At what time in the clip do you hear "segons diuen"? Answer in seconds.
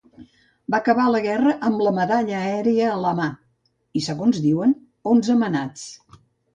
4.09-4.77